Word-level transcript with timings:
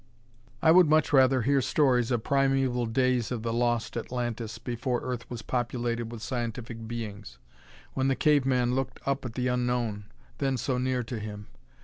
I 0.63 0.71
would 0.71 0.87
much 0.89 1.13
rather 1.13 1.43
hear 1.43 1.61
stories 1.61 2.09
of 2.09 2.23
primeval 2.23 2.87
days 2.87 3.31
of 3.31 3.43
the 3.43 3.53
lost 3.53 3.95
Atlantis 3.95 4.57
before 4.57 4.99
Earth 5.01 5.29
was 5.29 5.43
populated 5.43 6.11
with 6.11 6.23
scientific 6.23 6.87
beings, 6.87 7.37
when 7.93 8.07
the 8.07 8.15
cave 8.15 8.43
man 8.43 8.73
looked 8.73 8.99
up 9.05 9.25
at 9.25 9.35
the 9.35 9.47
unknown, 9.47 10.05
then 10.39 10.57
so 10.57 10.79
near 10.79 11.03
to 11.03 11.19
him. 11.19 11.45